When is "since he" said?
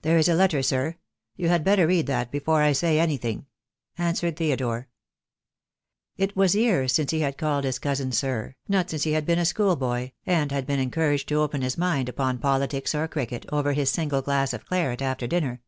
6.92-7.20, 8.90-9.12